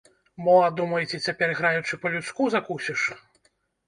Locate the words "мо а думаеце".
0.43-1.19